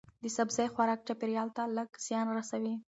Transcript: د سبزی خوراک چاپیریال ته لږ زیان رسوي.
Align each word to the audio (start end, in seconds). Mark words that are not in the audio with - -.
د 0.23 0.25
سبزی 0.37 0.65
خوراک 0.73 0.99
چاپیریال 1.07 1.49
ته 1.57 1.63
لږ 1.77 1.89
زیان 2.05 2.27
رسوي. 2.37 2.73